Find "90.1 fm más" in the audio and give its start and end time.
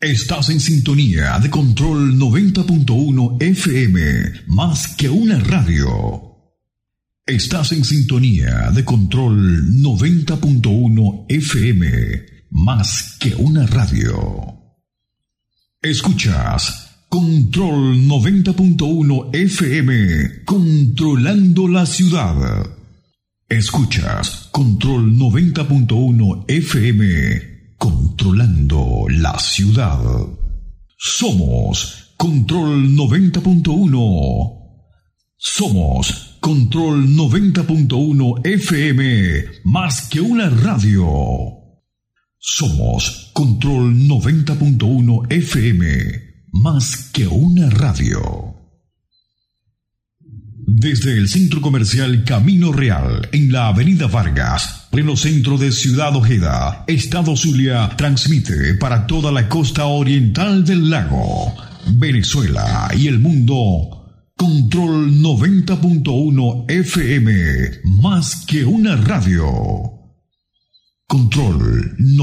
2.14-4.94, 9.74-13.16, 37.06-40.08, 43.94-47.10, 65.20-68.46